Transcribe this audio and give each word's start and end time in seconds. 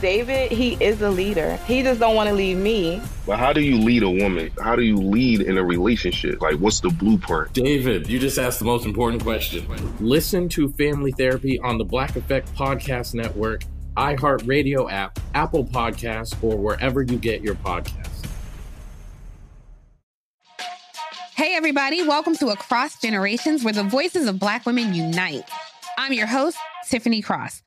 David, 0.00 0.52
he 0.52 0.74
is 0.74 1.00
a 1.00 1.10
leader. 1.10 1.56
He 1.66 1.82
just 1.82 2.00
don't 2.00 2.14
want 2.14 2.28
to 2.28 2.34
leave 2.34 2.58
me. 2.58 3.00
But 3.24 3.38
how 3.38 3.52
do 3.52 3.62
you 3.62 3.78
lead 3.78 4.02
a 4.02 4.10
woman? 4.10 4.50
How 4.62 4.76
do 4.76 4.82
you 4.82 4.96
lead 4.96 5.40
in 5.40 5.56
a 5.56 5.64
relationship? 5.64 6.42
Like, 6.42 6.56
what's 6.56 6.80
the 6.80 6.90
blueprint? 6.90 7.54
David, 7.54 8.06
you 8.08 8.18
just 8.18 8.38
asked 8.38 8.58
the 8.58 8.66
most 8.66 8.84
important 8.84 9.22
question. 9.22 9.66
Listen 9.98 10.48
to 10.50 10.68
Family 10.72 11.12
Therapy 11.12 11.58
on 11.60 11.78
the 11.78 11.84
Black 11.84 12.14
Effect 12.16 12.54
Podcast 12.54 13.14
Network, 13.14 13.64
iHeartRadio 13.96 14.90
app, 14.92 15.18
Apple 15.34 15.64
Podcasts, 15.64 16.36
or 16.42 16.56
wherever 16.56 17.02
you 17.02 17.16
get 17.16 17.40
your 17.40 17.54
podcasts. 17.54 18.26
Hey, 21.34 21.54
everybody, 21.54 22.06
welcome 22.06 22.34
to 22.36 22.48
Across 22.48 23.00
Generations, 23.00 23.64
where 23.64 23.72
the 23.72 23.82
voices 23.82 24.26
of 24.28 24.38
Black 24.38 24.66
women 24.66 24.94
unite. 24.94 25.48
I'm 25.98 26.12
your 26.12 26.26
host, 26.26 26.58
Tiffany 26.88 27.22
Cross. 27.22 27.62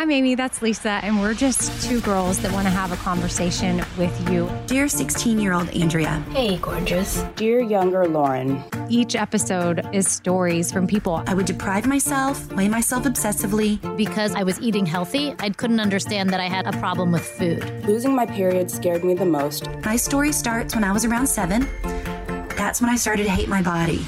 I'm 0.00 0.12
Amy, 0.12 0.36
that's 0.36 0.62
Lisa, 0.62 1.00
and 1.02 1.20
we're 1.20 1.34
just 1.34 1.82
two 1.82 2.00
girls 2.02 2.38
that 2.42 2.52
want 2.52 2.66
to 2.66 2.70
have 2.70 2.92
a 2.92 2.96
conversation 2.98 3.84
with 3.98 4.30
you. 4.30 4.48
Dear 4.68 4.86
16 4.86 5.40
year 5.40 5.52
old 5.52 5.70
Andrea. 5.70 6.24
Hey, 6.30 6.56
gorgeous. 6.58 7.24
Dear 7.34 7.60
younger 7.60 8.06
Lauren. 8.06 8.62
Each 8.88 9.16
episode 9.16 9.84
is 9.92 10.06
stories 10.06 10.70
from 10.70 10.86
people. 10.86 11.24
I 11.26 11.34
would 11.34 11.46
deprive 11.46 11.84
myself, 11.88 12.52
weigh 12.52 12.68
myself 12.68 13.06
obsessively. 13.06 13.80
Because 13.96 14.36
I 14.36 14.44
was 14.44 14.60
eating 14.60 14.86
healthy, 14.86 15.34
I 15.40 15.50
couldn't 15.50 15.80
understand 15.80 16.30
that 16.30 16.38
I 16.38 16.46
had 16.46 16.72
a 16.72 16.78
problem 16.78 17.10
with 17.10 17.26
food. 17.26 17.64
Losing 17.84 18.14
my 18.14 18.24
period 18.24 18.70
scared 18.70 19.02
me 19.02 19.14
the 19.14 19.24
most. 19.24 19.68
My 19.84 19.96
story 19.96 20.30
starts 20.30 20.76
when 20.76 20.84
I 20.84 20.92
was 20.92 21.04
around 21.04 21.26
seven. 21.26 21.66
That's 22.56 22.80
when 22.80 22.88
I 22.88 22.94
started 22.94 23.24
to 23.24 23.30
hate 23.30 23.48
my 23.48 23.62
body. 23.62 24.06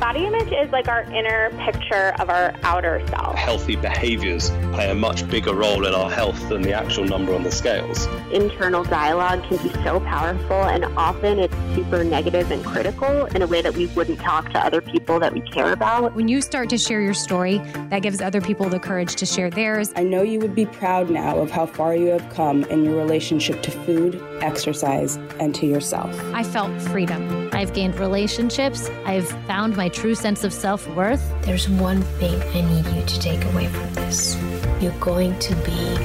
Body 0.00 0.24
image 0.24 0.50
is 0.50 0.72
like 0.72 0.88
our 0.88 1.02
inner 1.12 1.50
picture 1.58 2.14
of 2.18 2.30
our 2.30 2.54
outer 2.62 3.06
self. 3.08 3.36
Healthy 3.36 3.76
behaviors 3.76 4.48
play 4.72 4.90
a 4.90 4.94
much 4.94 5.28
bigger 5.28 5.54
role 5.54 5.84
in 5.84 5.94
our 5.94 6.10
health 6.10 6.48
than 6.48 6.62
the 6.62 6.72
actual 6.72 7.04
number 7.04 7.34
on 7.34 7.42
the 7.42 7.52
scales. 7.52 8.06
Internal 8.32 8.82
dialogue 8.82 9.44
can 9.44 9.58
be 9.58 9.70
so 9.84 10.00
powerful, 10.00 10.62
and 10.64 10.86
often 10.96 11.38
it's 11.38 11.54
super 11.74 12.02
negative 12.02 12.50
and 12.50 12.64
critical 12.64 13.26
in 13.26 13.42
a 13.42 13.46
way 13.46 13.60
that 13.60 13.74
we 13.74 13.88
wouldn't 13.88 14.18
talk 14.20 14.50
to 14.52 14.58
other 14.58 14.80
people 14.80 15.20
that 15.20 15.34
we 15.34 15.42
care 15.42 15.74
about. 15.74 16.14
When 16.14 16.28
you 16.28 16.40
start 16.40 16.70
to 16.70 16.78
share 16.78 17.02
your 17.02 17.12
story, 17.12 17.58
that 17.90 18.00
gives 18.00 18.22
other 18.22 18.40
people 18.40 18.70
the 18.70 18.80
courage 18.80 19.16
to 19.16 19.26
share 19.26 19.50
theirs. 19.50 19.92
I 19.96 20.04
know 20.04 20.22
you 20.22 20.40
would 20.40 20.54
be 20.54 20.64
proud 20.64 21.10
now 21.10 21.36
of 21.36 21.50
how 21.50 21.66
far 21.66 21.94
you 21.94 22.06
have 22.06 22.26
come 22.30 22.64
in 22.64 22.84
your 22.84 22.96
relationship 22.96 23.62
to 23.64 23.70
food, 23.70 24.14
exercise, 24.42 25.16
and 25.38 25.54
to 25.56 25.66
yourself. 25.66 26.18
I 26.34 26.42
felt 26.42 26.70
freedom. 26.82 27.50
I've 27.52 27.72
gained 27.72 27.98
relationships. 27.98 28.88
I've 29.04 29.28
found 29.46 29.76
my 29.76 29.88
true 29.88 30.14
sense 30.14 30.44
of 30.44 30.52
self 30.52 30.88
worth. 30.96 31.22
There's 31.42 31.68
one 31.68 32.02
thing 32.18 32.40
I 32.54 32.60
need 32.60 32.86
you 32.94 33.04
to 33.04 33.20
take 33.20 33.44
away 33.46 33.66
from 33.68 33.92
this 33.94 34.36
you're 34.80 34.92
going 34.92 35.38
to 35.38 35.54
be 35.56 35.96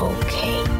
okay. 0.00 0.75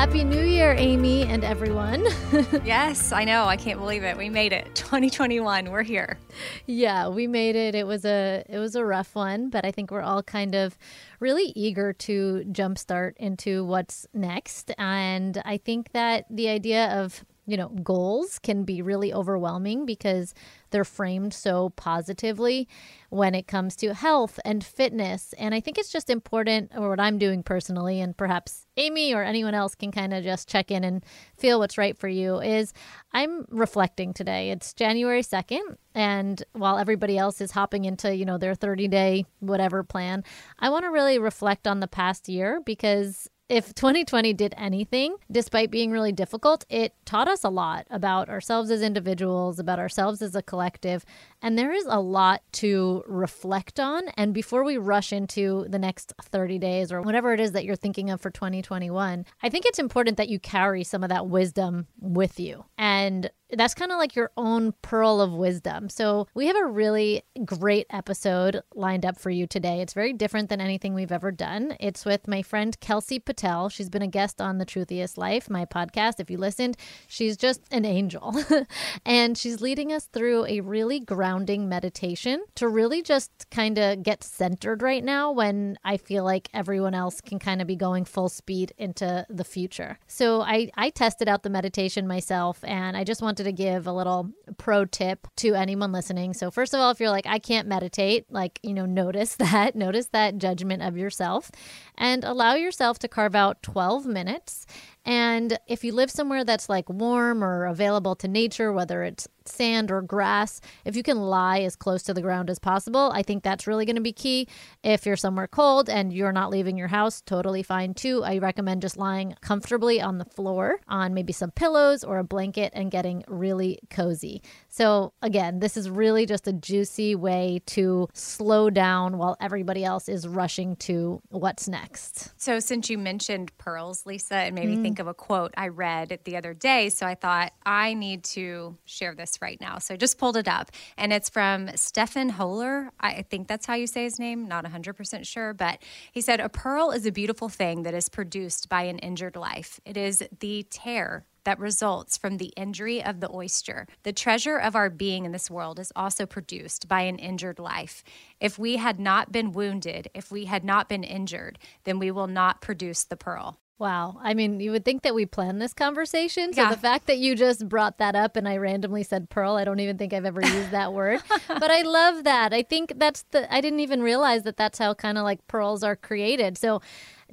Happy 0.00 0.24
New 0.24 0.42
Year, 0.42 0.74
Amy 0.78 1.24
and 1.24 1.44
everyone. 1.44 2.06
yes, 2.64 3.12
I 3.12 3.24
know. 3.24 3.44
I 3.44 3.58
can't 3.58 3.78
believe 3.78 4.02
it. 4.02 4.16
We 4.16 4.30
made 4.30 4.54
it. 4.54 4.64
2021. 4.74 5.70
We're 5.70 5.82
here. 5.82 6.18
Yeah, 6.64 7.08
we 7.08 7.26
made 7.26 7.54
it. 7.54 7.74
It 7.74 7.86
was 7.86 8.06
a 8.06 8.42
it 8.48 8.56
was 8.56 8.76
a 8.76 8.82
rough 8.82 9.14
one, 9.14 9.50
but 9.50 9.66
I 9.66 9.70
think 9.70 9.90
we're 9.90 10.00
all 10.00 10.22
kind 10.22 10.54
of 10.54 10.78
really 11.20 11.52
eager 11.54 11.92
to 11.92 12.46
jumpstart 12.50 13.18
into 13.18 13.62
what's 13.66 14.06
next. 14.14 14.72
And 14.78 15.42
I 15.44 15.58
think 15.58 15.92
that 15.92 16.24
the 16.30 16.48
idea 16.48 16.86
of 16.98 17.22
you 17.50 17.56
know, 17.56 17.68
goals 17.68 18.38
can 18.38 18.64
be 18.64 18.80
really 18.80 19.12
overwhelming 19.12 19.84
because 19.84 20.34
they're 20.70 20.84
framed 20.84 21.34
so 21.34 21.70
positively 21.70 22.68
when 23.08 23.34
it 23.34 23.48
comes 23.48 23.74
to 23.76 23.92
health 23.92 24.38
and 24.44 24.62
fitness. 24.62 25.32
And 25.32 25.52
I 25.52 25.58
think 25.60 25.76
it's 25.76 25.90
just 25.90 26.10
important, 26.10 26.70
or 26.76 26.90
what 26.90 27.00
I'm 27.00 27.18
doing 27.18 27.42
personally, 27.42 28.00
and 28.00 28.16
perhaps 28.16 28.66
Amy 28.76 29.12
or 29.12 29.24
anyone 29.24 29.54
else 29.54 29.74
can 29.74 29.90
kind 29.90 30.14
of 30.14 30.22
just 30.22 30.48
check 30.48 30.70
in 30.70 30.84
and 30.84 31.04
feel 31.36 31.58
what's 31.58 31.76
right 31.76 31.98
for 31.98 32.08
you, 32.08 32.40
is 32.40 32.72
I'm 33.12 33.46
reflecting 33.50 34.14
today. 34.14 34.50
It's 34.50 34.72
January 34.72 35.22
2nd. 35.22 35.76
And 35.92 36.42
while 36.52 36.78
everybody 36.78 37.18
else 37.18 37.40
is 37.40 37.50
hopping 37.50 37.84
into, 37.84 38.14
you 38.14 38.24
know, 38.24 38.38
their 38.38 38.54
30 38.54 38.86
day 38.86 39.24
whatever 39.40 39.82
plan, 39.82 40.22
I 40.60 40.70
want 40.70 40.84
to 40.84 40.90
really 40.90 41.18
reflect 41.18 41.66
on 41.66 41.80
the 41.80 41.88
past 41.88 42.28
year 42.28 42.60
because 42.64 43.28
if 43.50 43.74
2020 43.74 44.32
did 44.32 44.54
anything, 44.56 45.16
despite 45.28 45.72
being 45.72 45.90
really 45.90 46.12
difficult, 46.12 46.64
it 46.70 46.94
taught 47.04 47.26
us 47.26 47.42
a 47.42 47.48
lot 47.48 47.84
about 47.90 48.28
ourselves 48.28 48.70
as 48.70 48.80
individuals, 48.80 49.58
about 49.58 49.80
ourselves 49.80 50.22
as 50.22 50.36
a 50.36 50.42
collective. 50.42 51.04
And 51.42 51.58
there 51.58 51.72
is 51.72 51.86
a 51.86 52.00
lot 52.00 52.42
to 52.52 53.02
reflect 53.06 53.80
on. 53.80 54.08
And 54.16 54.34
before 54.34 54.64
we 54.64 54.76
rush 54.76 55.12
into 55.12 55.66
the 55.68 55.78
next 55.78 56.12
30 56.22 56.58
days 56.58 56.92
or 56.92 57.02
whatever 57.02 57.32
it 57.32 57.40
is 57.40 57.52
that 57.52 57.64
you're 57.64 57.76
thinking 57.76 58.10
of 58.10 58.20
for 58.20 58.30
2021, 58.30 59.24
I 59.42 59.48
think 59.48 59.66
it's 59.66 59.78
important 59.78 60.16
that 60.18 60.28
you 60.28 60.38
carry 60.38 60.84
some 60.84 61.02
of 61.02 61.08
that 61.08 61.26
wisdom 61.26 61.86
with 61.98 62.38
you. 62.38 62.64
And 62.76 63.30
that's 63.52 63.74
kind 63.74 63.90
of 63.90 63.98
like 63.98 64.14
your 64.14 64.30
own 64.36 64.72
pearl 64.82 65.20
of 65.20 65.32
wisdom. 65.32 65.88
So, 65.88 66.28
we 66.34 66.46
have 66.46 66.56
a 66.56 66.66
really 66.66 67.22
great 67.44 67.86
episode 67.90 68.62
lined 68.74 69.04
up 69.04 69.18
for 69.18 69.30
you 69.30 69.46
today. 69.46 69.80
It's 69.80 69.92
very 69.92 70.12
different 70.12 70.48
than 70.48 70.60
anything 70.60 70.94
we've 70.94 71.12
ever 71.12 71.30
done. 71.32 71.76
It's 71.80 72.04
with 72.04 72.28
my 72.28 72.42
friend 72.42 72.78
Kelsey 72.80 73.18
Patel. 73.18 73.68
She's 73.68 73.88
been 73.88 74.02
a 74.02 74.06
guest 74.06 74.40
on 74.40 74.58
The 74.58 74.64
Truthiest 74.64 75.18
Life, 75.18 75.50
my 75.50 75.64
podcast. 75.64 76.20
If 76.20 76.30
you 76.30 76.38
listened, 76.38 76.76
she's 77.06 77.36
just 77.36 77.62
an 77.70 77.84
angel. 77.84 78.34
and 79.04 79.36
she's 79.36 79.60
leading 79.60 79.92
us 79.92 80.06
through 80.06 80.46
a 80.46 80.60
really 80.60 81.00
grounding 81.30 81.68
meditation 81.68 82.42
to 82.56 82.66
really 82.66 83.02
just 83.02 83.30
kind 83.52 83.78
of 83.78 84.02
get 84.02 84.24
centered 84.24 84.82
right 84.82 85.04
now 85.04 85.30
when 85.30 85.78
I 85.84 85.96
feel 85.96 86.24
like 86.24 86.48
everyone 86.52 86.92
else 86.92 87.20
can 87.20 87.38
kind 87.38 87.60
of 87.60 87.68
be 87.68 87.76
going 87.76 88.04
full 88.04 88.28
speed 88.28 88.72
into 88.76 89.24
the 89.30 89.44
future. 89.44 90.00
So, 90.08 90.40
I, 90.40 90.70
I 90.76 90.90
tested 90.90 91.28
out 91.28 91.44
the 91.44 91.50
meditation 91.50 92.08
myself 92.08 92.64
and 92.64 92.96
I 92.96 93.04
just 93.04 93.22
wanted 93.22 93.44
to 93.44 93.52
give 93.52 93.86
a 93.86 93.92
little 93.92 94.32
pro 94.58 94.84
tip 94.84 95.28
to 95.36 95.54
anyone 95.54 95.92
listening. 95.92 96.34
So, 96.34 96.50
first 96.50 96.74
of 96.74 96.80
all, 96.80 96.90
if 96.90 96.98
you're 96.98 97.10
like, 97.10 97.26
I 97.28 97.38
can't 97.38 97.68
meditate, 97.68 98.26
like, 98.28 98.58
you 98.64 98.74
know, 98.74 98.86
notice 98.86 99.36
that, 99.36 99.76
notice 99.76 100.06
that 100.06 100.38
judgment 100.38 100.82
of 100.82 100.96
yourself 100.96 101.52
and 101.96 102.24
allow 102.24 102.54
yourself 102.54 102.98
to 103.00 103.08
carve 103.08 103.36
out 103.36 103.62
12 103.62 104.04
minutes. 104.04 104.66
And 105.04 105.58
if 105.66 105.84
you 105.84 105.92
live 105.92 106.10
somewhere 106.10 106.44
that's 106.44 106.68
like 106.68 106.88
warm 106.90 107.42
or 107.42 107.66
available 107.66 108.16
to 108.16 108.28
nature, 108.28 108.72
whether 108.72 109.02
it's 109.04 109.28
sand 109.50 109.90
or 109.90 110.02
grass, 110.02 110.60
if 110.84 110.96
you 110.96 111.02
can 111.02 111.18
lie 111.18 111.60
as 111.60 111.76
close 111.76 112.02
to 112.04 112.14
the 112.14 112.22
ground 112.22 112.48
as 112.50 112.58
possible, 112.58 113.10
I 113.14 113.22
think 113.22 113.42
that's 113.42 113.66
really 113.66 113.84
going 113.84 113.96
to 113.96 114.02
be 114.02 114.12
key. 114.12 114.48
If 114.82 115.06
you're 115.06 115.16
somewhere 115.16 115.46
cold 115.48 115.88
and 115.90 116.12
you're 116.12 116.32
not 116.32 116.50
leaving 116.50 116.76
your 116.76 116.88
house, 116.88 117.20
totally 117.20 117.62
fine 117.62 117.94
too. 117.94 118.22
I 118.24 118.38
recommend 118.38 118.82
just 118.82 118.96
lying 118.96 119.34
comfortably 119.40 120.00
on 120.00 120.18
the 120.18 120.24
floor 120.24 120.80
on 120.88 121.14
maybe 121.14 121.32
some 121.32 121.50
pillows 121.50 122.04
or 122.04 122.18
a 122.18 122.24
blanket 122.24 122.72
and 122.74 122.90
getting 122.90 123.24
really 123.28 123.78
cozy. 123.90 124.42
So, 124.68 125.12
again, 125.22 125.58
this 125.60 125.76
is 125.76 125.90
really 125.90 126.26
just 126.26 126.46
a 126.46 126.52
juicy 126.52 127.14
way 127.14 127.60
to 127.66 128.08
slow 128.12 128.70
down 128.70 129.18
while 129.18 129.36
everybody 129.40 129.84
else 129.84 130.08
is 130.08 130.28
rushing 130.28 130.76
to 130.76 131.20
what's 131.28 131.68
next. 131.68 132.32
So, 132.40 132.60
since 132.60 132.88
you 132.88 132.98
mentioned 132.98 133.56
pearls, 133.58 134.06
Lisa, 134.06 134.34
and 134.36 134.54
made 134.54 134.68
me 134.68 134.76
Mm. 134.76 134.82
think 134.82 134.98
of 134.98 135.06
a 135.08 135.14
quote 135.14 135.52
I 135.56 135.68
read 135.68 136.20
the 136.24 136.36
other 136.36 136.54
day, 136.54 136.88
so 136.90 137.06
I 137.06 137.14
thought 137.14 137.52
I 137.66 137.94
need 137.94 138.24
to 138.24 138.76
share 138.84 139.14
this 139.14 139.39
right 139.40 139.60
now. 139.60 139.78
So, 139.78 139.94
I 139.94 139.96
just 139.96 140.18
pulled 140.18 140.36
it 140.36 140.48
up, 140.48 140.70
and 140.96 141.12
it's 141.12 141.28
from 141.28 141.70
Stephan 141.76 142.30
Hoeller. 142.30 142.90
I 143.00 143.22
think 143.22 143.48
that's 143.48 143.66
how 143.66 143.74
you 143.74 143.86
say 143.86 144.04
his 144.04 144.18
name, 144.18 144.46
not 144.46 144.64
100% 144.64 145.26
sure, 145.26 145.52
but 145.54 145.82
he 146.12 146.20
said, 146.20 146.40
A 146.40 146.48
pearl 146.48 146.90
is 146.90 147.06
a 147.06 147.12
beautiful 147.12 147.48
thing 147.48 147.82
that 147.82 147.94
is 147.94 148.08
produced 148.08 148.68
by 148.68 148.82
an 148.82 148.98
injured 148.98 149.36
life. 149.36 149.80
It 149.84 149.96
is 149.96 150.22
the 150.40 150.66
tear 150.70 151.24
that 151.44 151.58
results 151.58 152.16
from 152.16 152.36
the 152.36 152.52
injury 152.56 153.02
of 153.02 153.20
the 153.20 153.30
oyster. 153.32 153.86
The 154.02 154.12
treasure 154.12 154.56
of 154.58 154.76
our 154.76 154.90
being 154.90 155.24
in 155.24 155.32
this 155.32 155.50
world 155.50 155.78
is 155.78 155.92
also 155.96 156.26
produced 156.26 156.88
by 156.88 157.02
an 157.02 157.18
injured 157.18 157.58
life. 157.58 158.04
If 158.40 158.58
we 158.58 158.76
had 158.76 159.00
not 159.00 159.32
been 159.32 159.52
wounded, 159.52 160.08
if 160.14 160.30
we 160.30 160.44
had 160.46 160.64
not 160.64 160.88
been 160.88 161.04
injured, 161.04 161.58
then 161.84 161.98
we 161.98 162.10
will 162.10 162.26
not 162.26 162.60
produce 162.60 163.04
the 163.04 163.16
pearl. 163.16 163.58
Wow. 163.80 164.18
I 164.22 164.34
mean, 164.34 164.60
you 164.60 164.72
would 164.72 164.84
think 164.84 165.02
that 165.04 165.14
we 165.14 165.24
planned 165.24 165.60
this 165.60 165.72
conversation. 165.72 166.52
So 166.52 166.60
Yeah. 166.60 166.68
the 166.70 166.76
fact 166.76 167.06
that 167.06 167.16
you 167.16 167.34
just 167.34 167.66
brought 167.66 167.96
that 167.96 168.14
up 168.14 168.36
and 168.36 168.46
I 168.46 168.58
randomly 168.58 169.02
said 169.02 169.30
pearl, 169.30 169.56
I 169.56 169.64
don't 169.64 169.80
even 169.80 169.96
think 169.96 170.12
I've 170.12 170.26
ever 170.26 170.42
used 170.42 170.70
that 170.72 170.92
word. 170.92 171.20
But 171.48 171.70
I 171.70 171.80
love 171.82 172.24
that. 172.24 172.52
I 172.52 172.62
think 172.62 172.92
that's 172.96 173.24
the, 173.30 173.52
I 173.52 173.62
didn't 173.62 173.80
even 173.80 174.02
realize 174.02 174.42
that 174.42 174.58
that's 174.58 174.78
how 174.78 174.92
kind 174.92 175.16
of 175.16 175.24
like 175.24 175.46
pearls 175.48 175.82
are 175.82 175.96
created. 175.96 176.58
So 176.58 176.82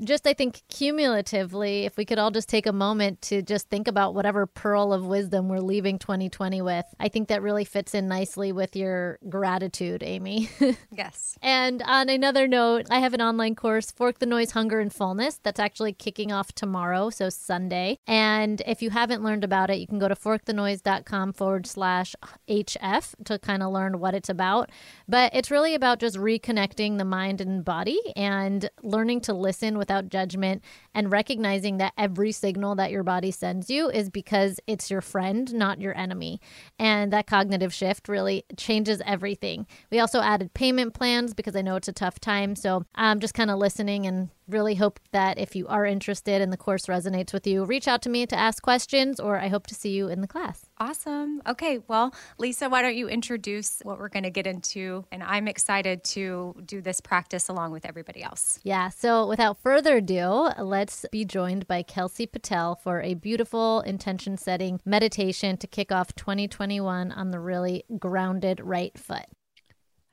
just 0.04 0.28
I 0.28 0.34
think 0.34 0.62
cumulatively, 0.70 1.86
if 1.86 1.98
we 1.98 2.06
could 2.06 2.20
all 2.20 2.32
just 2.32 2.50
take 2.50 2.66
a 2.66 2.74
moment 2.74 3.22
to 3.24 3.42
just 3.42 3.70
think 3.70 3.88
about 3.88 4.14
whatever 4.16 4.46
pearl 4.46 4.94
of 4.94 5.06
wisdom 5.06 5.50
we're 5.50 5.60
leaving 5.60 6.00
2020 6.00 6.62
with, 6.62 6.86
I 7.00 7.10
think 7.10 7.28
that 7.30 7.42
really 7.42 7.66
fits 7.66 7.94
in 7.94 8.08
nicely 8.08 8.52
with 8.52 8.76
your 8.76 9.20
gratitude, 9.30 10.04
Amy. 10.04 10.50
Yes. 10.92 11.38
And 11.42 11.84
on 11.84 12.10
another 12.10 12.48
note, 12.48 12.88
I 12.90 13.00
have 13.00 13.14
an 13.14 13.22
online 13.22 13.56
course, 13.56 13.92
Fork 13.92 14.20
the 14.20 14.26
Noise, 14.26 14.52
Hunger, 14.52 14.80
and 14.80 14.92
Fullness, 14.92 15.40
that's 15.44 15.60
actually 15.60 15.94
kicking 15.94 16.32
off 16.32 16.54
tomorrow, 16.54 17.10
so 17.10 17.30
Sunday. 17.30 18.00
And 18.08 18.62
if 18.66 18.82
you 18.82 18.90
haven't 18.90 19.24
learned 19.24 19.44
about 19.44 19.70
it, 19.70 19.78
you 19.78 19.86
can 19.86 20.00
go 20.00 20.08
to 20.08 20.16
forkthenoise.com 20.16 21.34
forward 21.34 21.68
slash 21.68 22.16
HF 22.50 23.16
to 23.26 23.38
kind 23.40 23.62
of 23.62 23.72
learn 23.72 24.00
what 24.00 24.16
it's 24.16 24.30
about. 24.30 24.72
But 25.08 25.36
it's 25.36 25.52
really 25.52 25.76
about 25.76 26.00
just 26.00 26.16
reconnecting 26.18 26.98
the 26.98 27.06
mind 27.06 27.42
and 27.42 27.64
body 27.64 28.00
and 28.16 28.70
learning 28.82 29.22
to 29.22 29.34
listen 29.34 29.78
without 29.88 30.10
judgment 30.10 30.62
and 30.94 31.12
recognizing 31.12 31.78
that 31.78 31.94
every 31.98 32.32
signal 32.32 32.76
that 32.76 32.92
your 32.92 33.04
body 33.04 33.32
sends 33.32 33.70
you 33.70 33.90
is 33.90 34.10
because 34.10 34.60
it's 34.68 34.92
your 34.92 35.02
friend, 35.02 35.54
not 35.54 35.80
your 35.80 35.98
enemy. 35.98 36.42
And 36.78 37.14
that 37.14 37.26
cognitive 37.26 37.74
shift 37.74 38.10
really 38.10 38.44
changes 38.58 39.02
everything. 39.06 39.66
We 39.90 40.00
also 40.00 40.20
added 40.20 40.54
payment 40.54 40.94
plans 40.94 41.34
because 41.34 41.56
I 41.56 41.62
know 41.62 41.78
it's 41.78 41.88
a 41.88 41.94
tough 41.94 42.20
time. 42.20 42.56
So 42.56 42.86
I'm 42.96 43.22
just 43.22 43.34
kind 43.34 43.50
of 43.50 43.60
listening 43.60 44.06
and 44.06 44.30
really 44.48 44.76
hope 44.76 45.00
that 45.12 45.38
if 45.38 45.56
you 45.56 45.68
are 45.68 45.86
interested 45.86 46.42
and 46.42 46.52
the 46.52 46.58
course 46.58 46.86
resonates 46.86 47.34
with 47.34 47.46
you, 47.48 47.66
reach 47.66 47.88
out 47.88 48.02
to 48.04 48.10
me 48.10 48.26
to 48.26 48.36
ask 48.36 48.62
questions, 48.64 49.20
or 49.20 49.38
I 49.38 49.48
hope 49.48 49.68
to 49.68 49.76
see 49.76 49.92
you 49.92 50.08
in 50.08 50.22
the 50.22 50.28
class. 50.28 50.66
Awesome. 50.80 51.42
Okay. 51.48 51.80
Well, 51.88 52.14
Lisa, 52.38 52.70
why 52.70 52.82
don't 52.82 52.96
you 52.96 53.08
introduce 53.08 53.80
what 53.84 54.00
we're 54.00 54.10
going 54.10 54.24
to 54.24 54.30
get 54.30 54.48
into? 54.48 55.06
And 55.12 55.24
I'm 55.24 55.48
excited 55.48 56.04
to 56.06 56.56
do 56.66 56.82
this 56.82 57.02
practice 57.02 57.50
along 57.50 57.72
with 57.72 57.86
everybody 57.86 58.24
else. 58.24 58.60
Yeah, 58.64 58.90
so 58.90 59.28
without 59.28 59.58
further 59.60 59.98
ado, 59.98 60.50
let's 60.60 61.06
be 61.12 61.26
joined 61.26 61.68
by 61.68 61.84
Kelsey 61.84 62.26
Patel 62.26 62.76
for 62.76 63.02
a 63.02 63.16
beautiful 63.16 63.82
intention 63.82 64.38
setting 64.38 64.80
meditation 64.86 65.58
to 65.58 65.68
kick 65.68 65.92
off 65.92 66.16
2021 66.16 67.12
on 67.12 67.32
the 67.32 67.40
really 67.40 67.84
grounded 68.00 68.60
right 68.64 68.98
foot. 68.98 69.26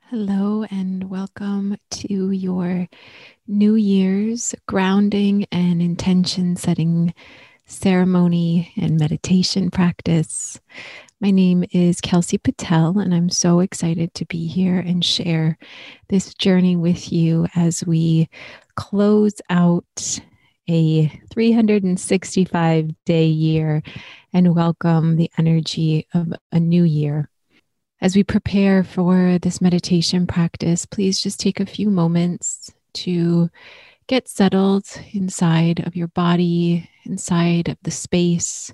Hello, 0.09 0.63
and 0.69 1.09
welcome 1.09 1.77
to 1.89 2.29
your 2.29 2.87
New 3.47 3.73
Year's 3.73 4.53
grounding 4.67 5.47
and 5.51 5.81
intention 5.81 6.55
setting 6.57 7.11
ceremony 7.65 8.71
and 8.77 8.99
meditation 8.99 9.71
practice. 9.71 10.59
My 11.19 11.31
name 11.31 11.65
is 11.71 12.01
Kelsey 12.01 12.37
Patel, 12.37 12.99
and 12.99 13.15
I'm 13.15 13.31
so 13.31 13.61
excited 13.61 14.13
to 14.13 14.25
be 14.25 14.45
here 14.45 14.77
and 14.77 15.03
share 15.03 15.57
this 16.09 16.35
journey 16.35 16.75
with 16.75 17.11
you 17.11 17.47
as 17.55 17.83
we 17.83 18.29
close 18.75 19.41
out 19.49 20.19
a 20.69 21.07
365 21.31 22.91
day 23.05 23.25
year 23.25 23.81
and 24.31 24.55
welcome 24.55 25.15
the 25.15 25.31
energy 25.39 26.07
of 26.13 26.31
a 26.51 26.59
new 26.59 26.83
year. 26.83 27.27
As 28.01 28.15
we 28.15 28.23
prepare 28.23 28.83
for 28.83 29.39
this 29.39 29.61
meditation 29.61 30.27
practice, 30.27 30.85
please 30.85 31.19
just 31.19 31.39
take 31.39 31.59
a 31.59 31.65
few 31.65 31.89
moments 31.89 32.71
to 32.93 33.49
get 34.07 34.27
settled 34.27 34.85
inside 35.13 35.85
of 35.87 35.95
your 35.95 36.09
body, 36.09 36.89
inside 37.05 37.69
of 37.69 37.77
the 37.83 37.91
space 37.91 38.73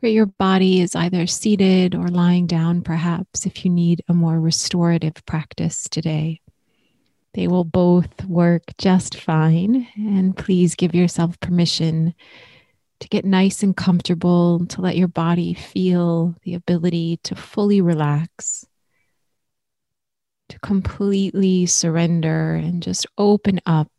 where 0.00 0.12
your 0.12 0.26
body 0.26 0.80
is 0.80 0.94
either 0.94 1.26
seated 1.26 1.94
or 1.94 2.08
lying 2.08 2.46
down, 2.46 2.82
perhaps, 2.82 3.46
if 3.46 3.64
you 3.64 3.70
need 3.70 4.02
a 4.08 4.14
more 4.14 4.38
restorative 4.38 5.14
practice 5.24 5.88
today. 5.88 6.40
They 7.34 7.48
will 7.48 7.64
both 7.64 8.24
work 8.26 8.62
just 8.78 9.16
fine, 9.16 9.88
and 9.96 10.36
please 10.36 10.74
give 10.74 10.94
yourself 10.94 11.38
permission 11.40 12.14
to 13.00 13.08
get 13.08 13.24
nice 13.24 13.62
and 13.62 13.76
comfortable, 13.76 14.66
to 14.66 14.80
let 14.80 14.96
your 14.96 15.08
body 15.08 15.54
feel 15.54 16.34
the 16.42 16.54
ability 16.54 17.18
to 17.24 17.34
fully 17.34 17.80
relax, 17.80 18.66
to 20.48 20.58
completely 20.60 21.66
surrender 21.66 22.54
and 22.54 22.82
just 22.82 23.06
open 23.18 23.60
up 23.66 23.90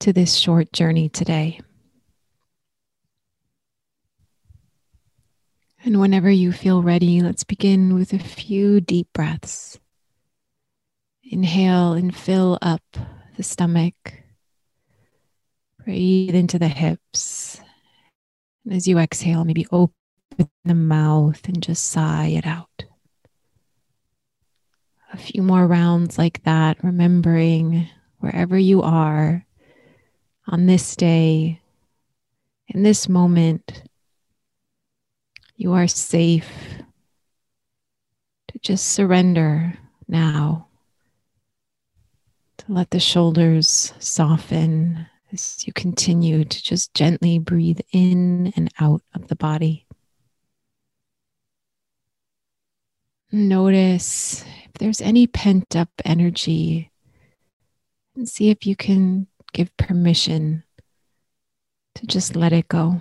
to 0.00 0.12
this 0.12 0.34
short 0.34 0.72
journey 0.72 1.08
today. 1.08 1.60
And 5.84 6.00
whenever 6.00 6.30
you 6.30 6.52
feel 6.52 6.82
ready, 6.82 7.20
let's 7.20 7.44
begin 7.44 7.94
with 7.94 8.12
a 8.12 8.18
few 8.18 8.80
deep 8.80 9.08
breaths. 9.14 9.78
Inhale 11.22 11.92
and 11.92 12.14
fill 12.14 12.58
up 12.60 12.82
the 13.36 13.42
stomach. 13.42 14.17
Breathe 15.88 16.34
into 16.34 16.58
the 16.58 16.68
hips. 16.68 17.58
And 18.66 18.74
as 18.74 18.86
you 18.86 18.98
exhale, 18.98 19.46
maybe 19.46 19.66
open 19.72 19.94
the 20.66 20.74
mouth 20.74 21.48
and 21.48 21.62
just 21.62 21.86
sigh 21.86 22.26
it 22.26 22.46
out. 22.46 22.84
A 25.14 25.16
few 25.16 25.42
more 25.42 25.66
rounds 25.66 26.18
like 26.18 26.42
that, 26.42 26.84
remembering 26.84 27.88
wherever 28.18 28.58
you 28.58 28.82
are 28.82 29.46
on 30.46 30.66
this 30.66 30.94
day, 30.94 31.62
in 32.66 32.82
this 32.82 33.08
moment, 33.08 33.84
you 35.56 35.72
are 35.72 35.88
safe 35.88 36.52
to 38.48 38.58
just 38.58 38.90
surrender 38.90 39.78
now, 40.06 40.68
to 42.58 42.66
let 42.68 42.90
the 42.90 43.00
shoulders 43.00 43.94
soften 43.98 45.06
as 45.32 45.66
you 45.66 45.72
continue 45.72 46.44
to 46.44 46.62
just 46.62 46.94
gently 46.94 47.38
breathe 47.38 47.80
in 47.92 48.52
and 48.56 48.72
out 48.80 49.02
of 49.14 49.28
the 49.28 49.36
body. 49.36 49.86
Notice 53.30 54.42
if 54.64 54.72
there's 54.78 55.02
any 55.02 55.26
pent 55.26 55.76
up 55.76 55.90
energy 56.04 56.90
and 58.16 58.28
see 58.28 58.48
if 58.48 58.66
you 58.66 58.74
can 58.74 59.26
give 59.52 59.76
permission 59.76 60.64
to 61.94 62.06
just 62.06 62.36
let 62.36 62.52
it 62.52 62.68
go. 62.68 63.00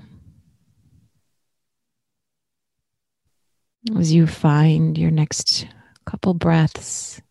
As 3.98 4.12
you 4.12 4.28
find 4.28 4.98
your 4.98 5.12
next 5.12 5.66
couple 6.06 6.34
breaths, 6.34 7.22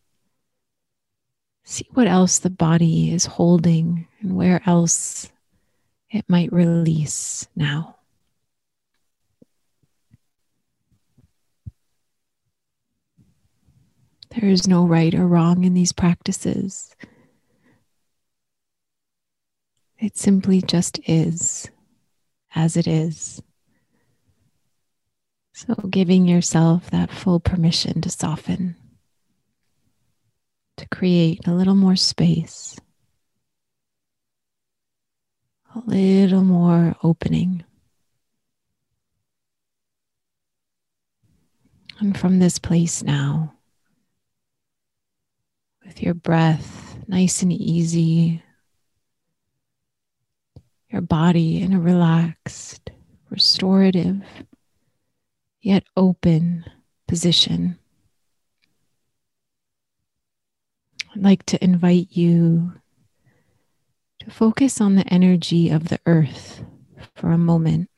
see 1.66 1.86
what 1.92 2.06
else 2.06 2.38
the 2.38 2.48
body 2.48 3.12
is 3.12 3.26
holding 3.26 4.06
and 4.20 4.36
where 4.36 4.62
else 4.66 5.30
it 6.08 6.24
might 6.28 6.52
release 6.52 7.48
now. 7.56 7.96
There 14.30 14.48
is 14.48 14.68
no 14.68 14.86
right 14.86 15.12
or 15.12 15.26
wrong 15.26 15.64
in 15.64 15.74
these 15.74 15.92
practices. 15.92 16.94
It 19.98 20.16
simply 20.16 20.62
just 20.62 21.00
is 21.08 21.68
as 22.54 22.76
it 22.76 22.86
is. 22.86 23.42
So, 25.52 25.74
giving 25.90 26.28
yourself 26.28 26.90
that 26.90 27.10
full 27.10 27.40
permission 27.40 28.02
to 28.02 28.10
soften, 28.10 28.76
to 30.76 30.88
create 30.88 31.46
a 31.46 31.54
little 31.54 31.74
more 31.74 31.96
space, 31.96 32.78
a 35.74 35.82
little 35.86 36.42
more 36.44 36.96
opening. 37.02 37.64
And 41.98 42.16
from 42.16 42.38
this 42.38 42.58
place 42.58 43.02
now, 43.02 43.54
with 45.84 46.02
your 46.02 46.14
breath 46.14 46.98
nice 47.08 47.42
and 47.42 47.52
easy, 47.52 48.42
your 50.90 51.00
body 51.00 51.60
in 51.60 51.72
a 51.72 51.80
relaxed, 51.80 52.90
restorative, 53.30 54.22
yet 55.60 55.84
open 55.96 56.64
position. 57.08 57.78
I'd 61.16 61.22
like 61.22 61.46
to 61.46 61.64
invite 61.64 62.08
you 62.10 62.74
to 64.20 64.30
focus 64.30 64.82
on 64.82 64.96
the 64.96 65.06
energy 65.08 65.70
of 65.70 65.88
the 65.88 65.98
earth 66.04 66.62
for 67.14 67.32
a 67.32 67.38
moment. 67.38 67.88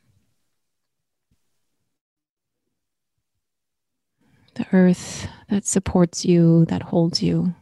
The 4.54 4.66
earth 4.72 5.26
that 5.48 5.66
supports 5.66 6.24
you, 6.24 6.64
that 6.66 6.80
holds 6.80 7.20
you. 7.20 7.56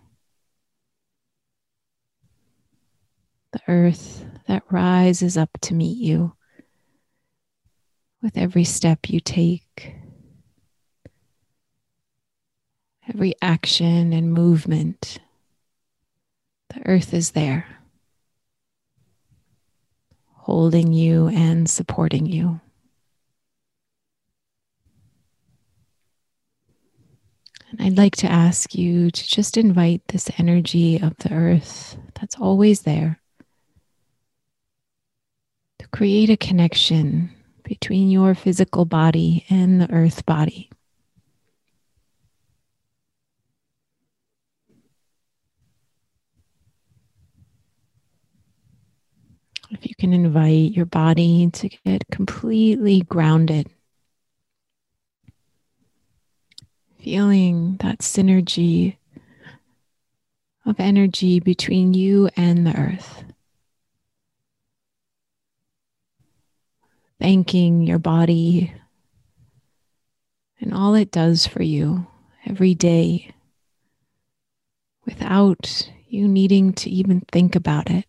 The 3.53 3.61
earth 3.67 4.27
that 4.49 4.63
rises 4.71 5.39
up 5.39 5.49
to 5.63 5.75
meet 5.75 5.97
you 5.97 6.35
with 8.21 8.37
every 8.37 8.65
step 8.65 9.09
you 9.09 9.21
take, 9.21 9.95
every 13.09 13.33
action 13.41 14.13
and 14.13 14.35
movement. 14.35 15.19
The 16.76 16.88
earth 16.90 17.14
is 17.14 17.30
there, 17.30 17.66
holding 20.35 20.92
you 20.92 21.28
and 21.28 21.68
supporting 21.68 22.26
you. 22.26 22.61
And 27.71 27.80
I'd 27.80 27.97
like 27.97 28.16
to 28.16 28.30
ask 28.30 28.75
you 28.75 29.11
to 29.11 29.26
just 29.26 29.56
invite 29.56 30.02
this 30.09 30.30
energy 30.37 31.00
of 31.00 31.16
the 31.16 31.33
earth 31.33 31.97
that's 32.21 32.37
always 32.37 32.83
there 32.83 33.21
to 35.78 35.88
create 35.88 36.28
a 36.28 36.37
connection 36.37 37.30
between 37.64 38.11
your 38.11 38.35
physical 38.35 38.85
body 38.85 39.47
and 39.49 39.80
the 39.80 39.90
earth 39.90 40.26
body. 40.26 40.71
If 49.68 49.75
you 49.88 49.95
can 49.97 50.12
invite 50.12 50.73
your 50.73 50.87
body 50.87 51.50
to 51.50 51.69
get 51.69 52.05
completely 52.11 53.02
grounded, 53.02 53.69
feeling 56.99 57.76
that 57.78 57.99
synergy 57.99 58.97
of 60.64 60.81
energy 60.81 61.40
between 61.40 61.95
you 61.95 62.28
and 62.37 62.66
the 62.66 62.76
earth. 62.76 63.25
thanking 67.21 67.83
your 67.83 67.99
body 67.99 68.73
and 70.61 70.73
all 70.73 70.95
it 70.95 71.11
does 71.11 71.47
for 71.47 71.62
you 71.62 72.07
every 72.45 72.75
day 72.75 73.33
without 75.05 75.90
you 76.09 76.28
needing 76.28 76.73
to 76.73 76.90
even 76.90 77.21
think 77.33 77.57
about 77.57 77.90
it. 77.90 78.05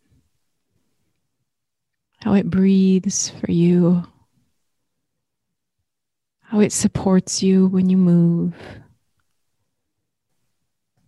How 2.27 2.33
it 2.33 2.49
breathes 2.49 3.29
for 3.29 3.49
you, 3.49 4.03
how 6.41 6.59
it 6.59 6.73
supports 6.73 7.41
you 7.41 7.67
when 7.67 7.89
you 7.89 7.95
move, 7.95 8.53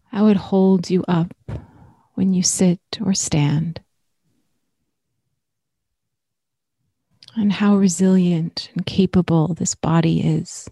how 0.06 0.28
it 0.28 0.38
holds 0.38 0.90
you 0.90 1.04
up 1.10 1.34
when 2.14 2.34
you 2.34 2.42
sit 2.42 2.80
or 3.04 3.14
stand. 3.14 3.82
and 7.36 7.52
how 7.52 7.76
resilient 7.76 8.70
and 8.74 8.86
capable 8.86 9.54
this 9.54 9.76
body 9.76 10.22
is 10.22 10.70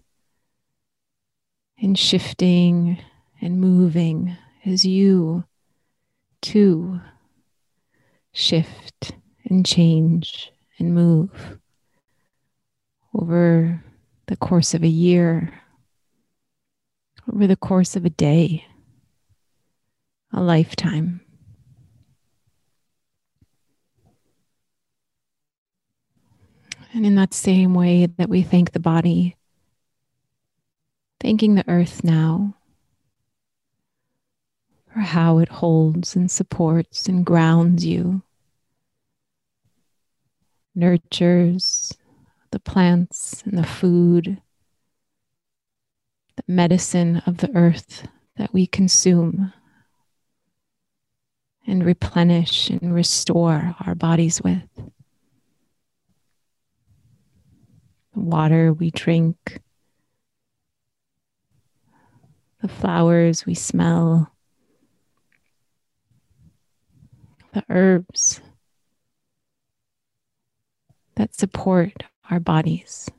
in 1.76 1.94
shifting 1.94 2.96
and 3.42 3.60
moving 3.60 4.34
as 4.64 4.86
you 4.86 5.44
too 6.40 7.02
shift 8.32 9.12
and 9.48 9.64
change 9.64 10.52
and 10.78 10.94
move 10.94 11.58
over 13.14 13.82
the 14.26 14.36
course 14.36 14.74
of 14.74 14.82
a 14.82 14.88
year, 14.88 15.52
over 17.32 17.46
the 17.46 17.56
course 17.56 17.96
of 17.96 18.04
a 18.04 18.10
day, 18.10 18.64
a 20.32 20.40
lifetime. 20.40 21.20
And 26.92 27.04
in 27.04 27.14
that 27.16 27.34
same 27.34 27.74
way 27.74 28.06
that 28.06 28.28
we 28.28 28.42
thank 28.42 28.72
the 28.72 28.80
body, 28.80 29.36
thanking 31.20 31.54
the 31.54 31.68
earth 31.68 32.02
now 32.02 32.54
for 34.92 35.00
how 35.00 35.38
it 35.38 35.48
holds 35.48 36.16
and 36.16 36.30
supports 36.30 37.06
and 37.06 37.24
grounds 37.24 37.84
you, 37.84 38.22
nurtures 40.78 41.92
the 42.52 42.60
plants 42.60 43.42
and 43.44 43.58
the 43.58 43.66
food, 43.66 44.40
the 46.36 46.42
medicine 46.46 47.20
of 47.26 47.38
the 47.38 47.54
earth 47.56 48.06
that 48.36 48.54
we 48.54 48.66
consume 48.66 49.52
and 51.66 51.84
replenish 51.84 52.70
and 52.70 52.94
restore 52.94 53.74
our 53.84 53.94
bodies 53.94 54.40
with. 54.40 54.62
The 58.14 58.20
water 58.20 58.72
we 58.72 58.92
drink, 58.92 59.60
the 62.62 62.68
flowers 62.68 63.44
we 63.44 63.54
smell, 63.54 64.32
the 67.52 67.64
herbs 67.68 68.40
that 71.18 71.34
support 71.34 72.04
our 72.30 72.38
bodies. 72.38 73.10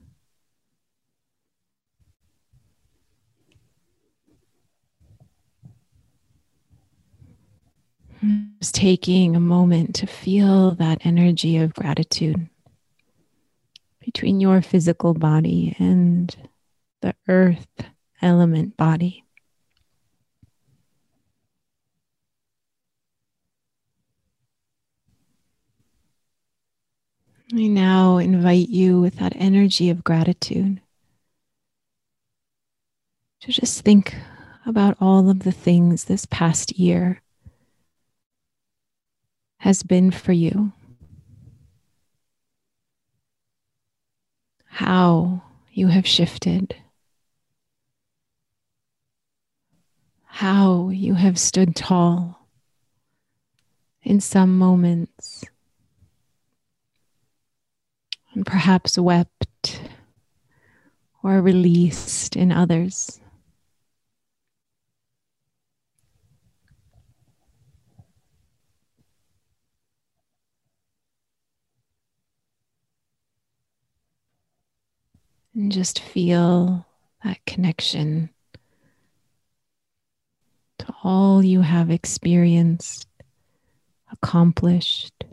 Just 8.60 8.76
taking 8.76 9.36
a 9.36 9.40
moment 9.40 9.96
to 9.96 10.06
feel 10.08 10.72
that 10.76 11.06
energy 11.06 11.58
of 11.58 11.74
gratitude 11.74 12.50
between 14.00 14.40
your 14.40 14.62
physical 14.62 15.14
body 15.14 15.76
and 15.78 16.36
the 17.02 17.16
earth 17.28 17.68
element 18.22 18.76
body. 18.76 19.24
I 27.54 27.68
now 27.68 28.18
invite 28.18 28.70
you 28.70 29.02
with 29.02 29.16
that 29.18 29.34
energy 29.36 29.90
of 29.90 30.04
gratitude 30.04 30.82
to 33.42 33.52
just 33.52 33.82
think 33.82 34.16
about 34.66 34.98
all 35.02 35.30
of 35.30 35.40
the 35.40 35.52
things 35.52 36.06
this 36.06 36.26
past 36.26 36.78
year 36.78 37.22
has 39.60 39.84
been 39.84 40.12
for 40.12 40.32
you. 40.32 40.74
how 44.80 45.42
you 45.74 45.88
have 45.88 46.08
shifted, 46.08 46.74
how 50.24 50.88
you 50.88 51.16
have 51.16 51.38
stood 51.38 51.76
tall 51.76 52.48
in 54.02 54.22
some 54.22 54.58
moments, 54.58 55.44
and 58.40 58.46
perhaps 58.46 58.98
wept 58.98 59.82
or 61.22 61.42
released 61.42 62.38
in 62.38 62.54
others. 62.54 63.20
And 75.54 75.70
just 75.70 76.00
feel 76.00 76.86
that 77.26 77.46
connection 77.46 78.30
to 80.78 80.96
all 81.04 81.44
you 81.44 81.60
have 81.60 81.92
experienced, 81.92 83.06
accomplished, 84.10 85.26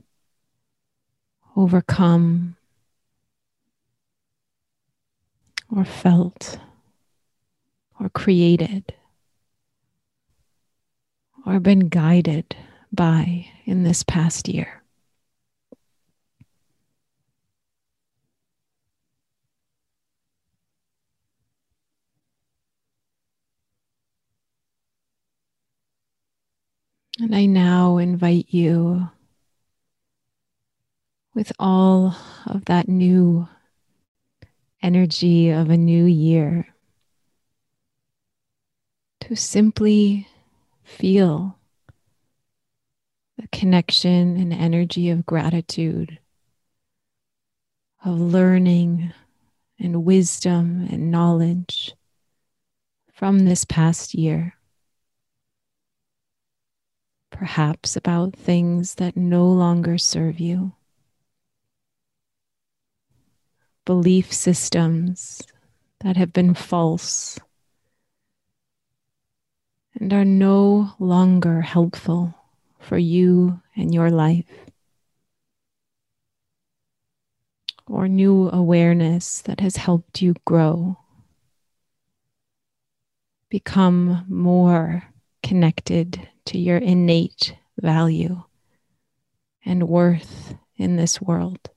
overcome, 1.55 2.56
or 5.71 5.85
felt, 5.85 6.59
or 8.01 8.09
created, 8.09 8.95
or 11.45 11.61
been 11.61 11.89
guided 11.89 12.57
by 12.93 13.47
in 13.65 13.83
this 13.83 14.03
past 14.03 14.49
year. 14.49 14.83
And 27.19 27.35
I 27.35 27.47
now 27.47 27.97
invite 27.97 28.47
you 28.51 29.09
with 31.35 31.51
all 31.59 32.15
of 32.47 32.67
that 32.67 32.89
new 32.89 33.49
energy 34.83 35.50
of 35.50 35.71
a 35.71 35.76
new 35.76 36.04
year 36.04 36.68
to 39.21 39.35
simply 39.35 40.28
feel 40.85 41.59
the 43.38 43.49
connection 43.49 44.37
and 44.37 44.52
energy 44.52 45.11
of 45.11 45.26
gratitude, 45.26 46.18
of 48.04 48.21
learning 48.21 49.12
and 49.78 50.04
wisdom 50.04 50.87
and 50.90 51.11
knowledge 51.11 51.95
from 53.12 53.45
this 53.45 53.64
past 53.64 54.14
year. 54.14 54.54
Perhaps 57.30 57.97
about 57.97 58.35
things 58.35 58.95
that 58.95 59.16
no 59.16 59.47
longer 59.47 59.99
serve 59.99 60.40
you, 60.40 60.73
belief 63.87 64.33
systems 64.33 65.40
that 66.00 66.16
have 66.19 66.33
been 66.33 66.52
false 66.52 67.38
and 69.95 70.12
are 70.12 70.25
no 70.25 70.93
longer 70.99 71.62
helpful 71.62 72.35
for 72.78 72.99
you 72.99 73.62
and 73.75 73.95
your 73.95 74.11
life. 74.11 74.45
Or 77.87 78.09
new 78.09 78.50
awareness 78.50 79.40
that 79.43 79.61
has 79.61 79.76
helped 79.76 80.21
you 80.21 80.35
grow, 80.45 80.99
become 83.49 84.25
more 84.28 85.05
connected 85.43 86.28
to 86.47 86.59
your 86.59 86.78
innate 86.78 87.57
value 87.81 88.43
and 89.64 89.88
worth 89.88 90.55
in 90.76 90.97
this 90.97 91.21
world. 91.21 91.71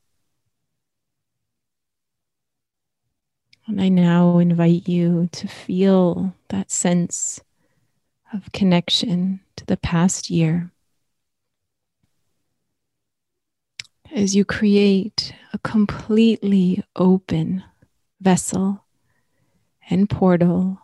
And 3.69 3.79
I 3.79 3.87
now 3.87 4.39
invite 4.39 4.89
you 4.89 5.29
to 5.31 5.47
feel 5.47 6.33
that 6.47 6.71
sense 6.71 7.39
of 8.33 8.51
connection 8.51 9.41
to 9.57 9.65
the 9.67 9.77
past 9.77 10.31
year 10.31 10.71
as 14.11 14.35
you 14.35 14.43
create 14.43 15.35
a 15.53 15.59
completely 15.59 16.83
open 16.95 17.63
vessel 18.19 18.85
and 19.87 20.09
portal 20.09 20.79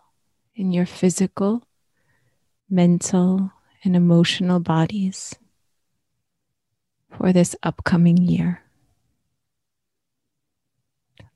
in 0.54 0.70
your 0.70 0.86
physical, 0.86 1.64
mental, 2.70 3.50
and 3.82 3.96
emotional 3.96 4.60
bodies 4.60 5.34
for 7.10 7.32
this 7.32 7.56
upcoming 7.64 8.16
year. 8.16 8.62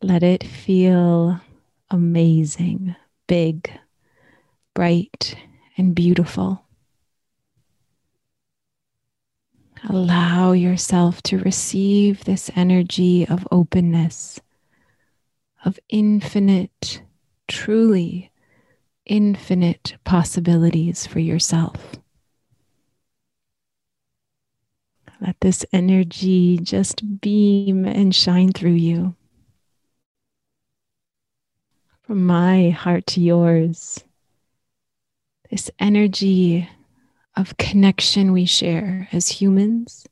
Let 0.03 0.23
it 0.23 0.45
feel 0.45 1.41
amazing, 1.91 2.97
big, 3.27 3.71
bright, 4.75 5.37
and 5.77 5.95
beautiful. 5.95 6.65
Allow 9.89 10.53
yourself 10.53 11.23
to 11.25 11.39
receive 11.39 12.25
this 12.25 12.51
energy 12.57 13.27
of 13.27 13.47
openness, 13.51 14.41
of 15.65 15.79
infinite, 15.91 17.03
truly 17.47 18.31
infinite 19.05 19.97
possibilities 20.05 21.07
for 21.07 21.19
yourself. 21.19 21.97
Let 25.21 25.39
this 25.41 25.67
energy 25.73 26.59
just 26.59 27.21
beam 27.21 27.85
and 27.85 28.15
shine 28.15 28.53
through 28.53 28.73
you. 28.73 29.15
From 32.11 32.27
my 32.27 32.71
heart 32.71 33.07
to 33.07 33.21
yours, 33.21 34.03
this 35.49 35.71
energy 35.79 36.69
of 37.37 37.57
connection 37.57 38.33
we 38.33 38.47
share 38.47 39.07
as 39.13 39.29
humans, 39.29 40.09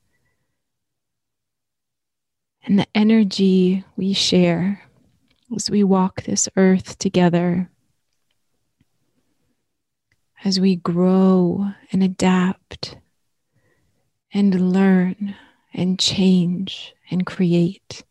and 2.63 2.79
the 2.79 2.87
energy 2.95 3.83
we 3.97 4.13
share 4.13 4.81
as 5.57 5.73
we 5.73 5.83
walk 5.83 6.23
this 6.23 6.49
earth 6.57 6.99
together, 6.99 7.69
as 10.45 10.61
we 10.61 10.77
grow 10.77 11.69
and 11.91 12.05
adapt 12.05 12.97
and 14.33 14.73
learn 14.73 15.35
and 15.75 15.99
change 15.99 16.95
and 17.11 17.27
create 17.27 18.05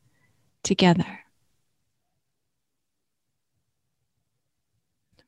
together. 0.62 1.22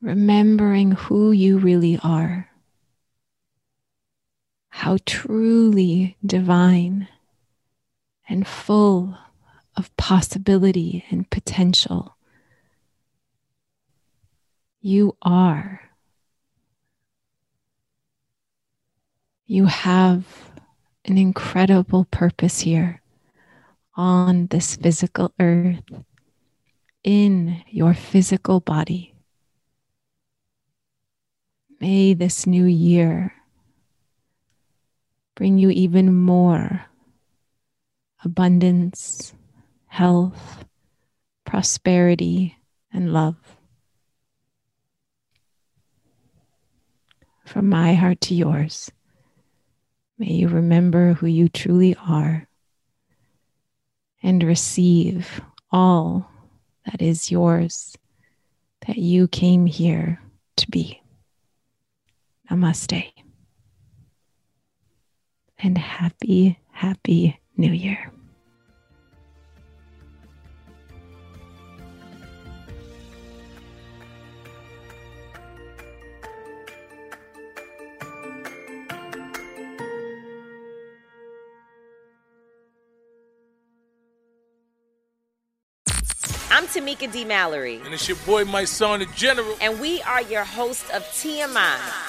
Remembering 0.02 0.92
who 0.92 1.32
you 1.32 1.58
really 1.58 2.00
are, 2.02 2.50
how 4.70 4.98
truly 5.06 6.16
divine 6.26 7.08
and 8.30 8.48
full 8.48 9.18
of 9.76 9.96
possibility 9.98 11.04
and 11.10 11.30
potential 11.30 12.16
you 14.82 15.18
are. 15.22 15.82
You 19.46 19.66
have 19.66 20.52
an 21.04 21.18
incredible 21.18 22.06
purpose 22.06 22.62
here 22.62 23.02
on 23.96 24.48
this 24.48 24.78
physical 24.78 25.34
earth, 25.40 25.84
in 27.04 27.64
your 27.68 27.94
physical 27.94 28.62
body. 28.62 29.14
May 31.80 32.14
this 32.14 32.46
new 32.46 32.66
year 32.66 33.34
bring 35.36 35.58
you 35.58 35.70
even 35.70 36.14
more 36.14 36.86
abundance, 38.24 39.34
health, 39.88 40.66
prosperity, 41.46 42.58
and 42.92 43.14
love. 43.14 43.38
From 47.46 47.70
my 47.70 47.94
heart 47.94 48.20
to 48.22 48.36
yours. 48.36 48.92
May 50.18 50.34
you 50.34 50.50
remember 50.50 51.14
who 51.14 51.28
you 51.28 51.48
truly 51.48 51.96
are 51.96 52.46
and 54.22 54.44
receive 54.44 55.42
all 55.72 56.30
that 56.86 57.02
is 57.02 57.32
yours 57.32 57.96
that 58.86 58.98
you 58.98 59.30
came 59.30 59.66
here 59.66 60.22
to 60.58 60.70
be. 60.70 61.02
Namaste. 62.50 63.12
And 65.60 65.78
happy, 65.78 66.58
happy 66.72 67.40
new 67.58 67.72
year. 67.72 68.12
I'm 86.52 86.66
Tamika 86.66 87.12
D. 87.12 87.26
Mallory. 87.26 87.80
And 87.86 87.94
it's 87.94 88.08
your 88.08 88.18
boy, 88.26 88.44
my 88.44 88.66
son, 88.66 89.00
the 89.00 89.06
General. 89.16 89.56
And 89.62 89.80
we 89.80 90.02
are 90.02 90.24
your 90.24 90.44
host 90.44 90.90
of 90.92 91.04
TMI. 91.04 92.09